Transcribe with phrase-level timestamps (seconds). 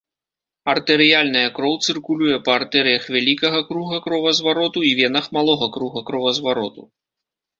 [0.71, 6.83] Артэрыяльная кроў цыркулюе па артэрыях вялікага круга кровазвароту і венах малога круга кровазвароту.